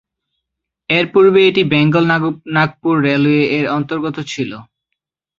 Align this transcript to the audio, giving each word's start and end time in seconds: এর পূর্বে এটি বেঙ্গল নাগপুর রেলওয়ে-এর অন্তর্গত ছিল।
এর 0.89 1.05
পূর্বে 1.13 1.39
এটি 1.49 1.61
বেঙ্গল 1.71 2.03
নাগপুর 2.55 2.95
রেলওয়ে-এর 3.07 3.65
অন্তর্গত 3.77 4.17
ছিল। 4.31 4.51